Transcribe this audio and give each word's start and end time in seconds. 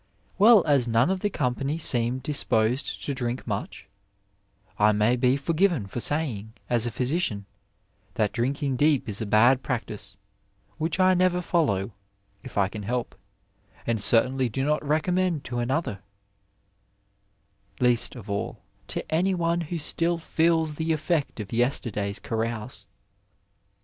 Well, 0.39 0.63
as 0.65 0.87
none 0.87 1.11
of 1.11 1.19
the 1.19 1.29
company 1.29 1.77
seem 1.77 2.17
disposed 2.17 3.05
to 3.05 3.13
drink 3.13 3.45
much, 3.45 3.87
I 4.79 4.93
may 4.93 5.15
be 5.15 5.37
forgiven 5.37 5.85
for 5.85 5.99
saying, 5.99 6.53
as 6.71 6.87
a 6.87 6.91
physician, 6.91 7.45
that 8.15 8.31
drinking 8.31 8.77
deep 8.77 9.07
is 9.07 9.21
a 9.21 9.27
bad 9.27 9.61
practice, 9.61 10.17
which 10.79 10.99
I 10.99 11.13
never 11.13 11.39
follow, 11.39 11.91
if 12.41 12.57
I 12.57 12.67
can 12.67 12.81
help, 12.81 13.13
and 13.85 14.01
certainly 14.01 14.49
do 14.49 14.63
not 14.65 14.83
recommend 14.83 15.43
to 15.43 15.59
another, 15.59 16.01
least 17.79 18.15
of 18.15 18.27
all 18.27 18.63
to 18.87 19.05
any 19.13 19.35
one 19.35 19.61
who 19.61 19.77
still 19.77 20.17
feels 20.17 20.77
the 20.77 20.93
effect 20.93 21.39
of 21.39 21.53
yester 21.53 21.91
day's 21.91 22.17
carouse." 22.17 22.87